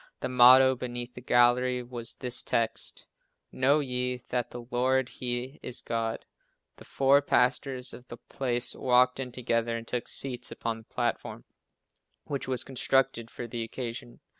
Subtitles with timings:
[0.21, 3.05] The motto, beneath the gallery, was this text:
[3.51, 6.25] "Know ye that the Lord He is God."
[6.77, 11.43] The four pastors of the place walked in together and took seats upon the platform,
[12.23, 14.21] which was constructed for the occasion.